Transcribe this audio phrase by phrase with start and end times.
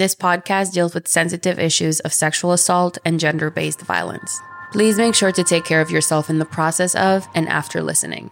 [0.00, 4.40] This podcast deals with sensitive issues of sexual assault and gender based violence.
[4.72, 8.30] Please make sure to take care of yourself in the process of and after listening.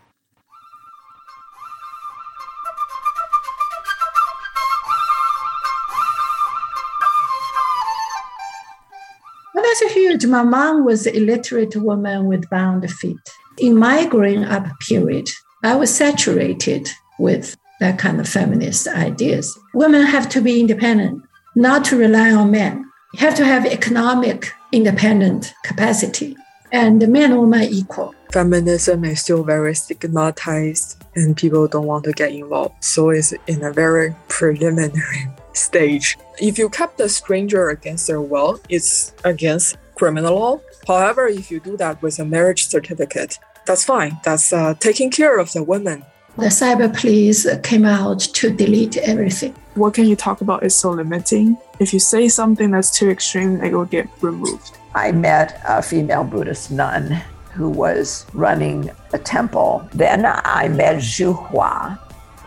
[9.54, 10.24] Well, that's huge.
[10.24, 13.18] My mom was an illiterate woman with bound feet.
[13.58, 15.28] In my growing up period,
[15.62, 16.88] I was saturated
[17.18, 19.54] with that kind of feminist ideas.
[19.74, 21.22] Women have to be independent,
[21.58, 22.88] not to rely on men.
[23.12, 26.36] You have to have economic independent capacity,
[26.70, 28.14] and men and women equal.
[28.30, 32.84] Feminism is still very stigmatized, and people don't want to get involved.
[32.84, 36.16] So it's in a very preliminary stage.
[36.40, 40.60] If you kept a stranger against their will, it's against criminal law.
[40.86, 44.16] However, if you do that with a marriage certificate, that's fine.
[44.22, 46.04] That's uh, taking care of the women.
[46.36, 49.56] The cyber police came out to delete everything.
[49.78, 51.56] What can you talk about is so limiting.
[51.78, 54.76] If you say something that's too extreme, it will get removed.
[54.96, 59.88] I met a female Buddhist nun who was running a temple.
[59.94, 61.96] Then I met Zhu Hua,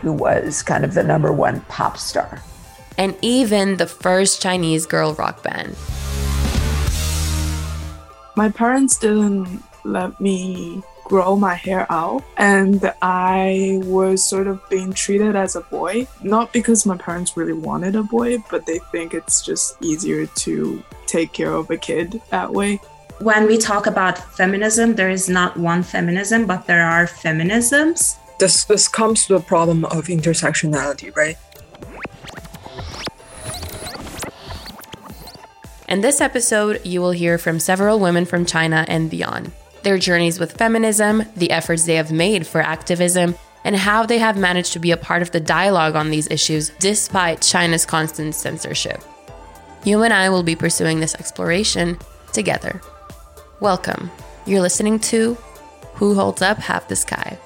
[0.02, 2.42] who was kind of the number one pop star.
[2.98, 5.74] And even the first Chinese girl rock band.
[8.36, 14.92] My parents didn't let me grow my hair out and I was sort of being
[14.92, 16.06] treated as a boy.
[16.22, 20.82] Not because my parents really wanted a boy, but they think it's just easier to
[21.06, 22.80] take care of a kid that way.
[23.20, 28.16] When we talk about feminism, there is not one feminism, but there are feminisms.
[28.38, 31.36] This this comes to the problem of intersectionality, right?
[35.88, 40.38] In this episode, you will hear from several women from China and beyond their journeys
[40.38, 44.78] with feminism, the efforts they have made for activism, and how they have managed to
[44.78, 49.02] be a part of the dialogue on these issues despite China's constant censorship.
[49.84, 51.98] You and I will be pursuing this exploration
[52.32, 52.80] together.
[53.60, 54.10] Welcome.
[54.46, 55.34] You're listening to
[55.94, 57.38] Who Holds Up Half the Sky.